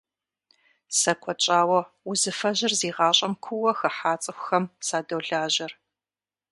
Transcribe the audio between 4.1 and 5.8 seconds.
цӏыхухэм садолажьэр.